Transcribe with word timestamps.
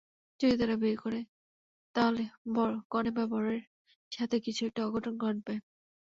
যদি 0.39 0.55
তারা 0.57 0.75
বিয়ে 0.77 0.97
করে 0.97 1.19
তাহলে 1.95 2.23
কনে 2.91 3.11
বা 3.17 3.23
বরের 3.31 3.61
সাথে 4.11 4.35
কিছু 4.45 4.61
একটা 4.65 4.81
অঘটন 4.87 5.13
ঘটবে। 5.17 5.53